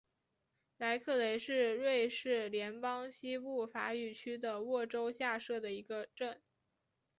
[0.77, 6.41] 莱克雷是瑞士联邦西部法语区的沃州下设的一个镇。